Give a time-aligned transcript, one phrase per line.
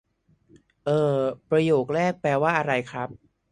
[0.85, 1.19] เอ่อ
[1.49, 3.09] ประโยคแรกแปลว่าไรครับ?